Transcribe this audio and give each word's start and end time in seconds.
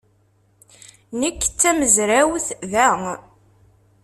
Nekk 1.21 1.41
d 1.51 1.53
tamezrawt 1.61 2.47
da. 2.71 2.87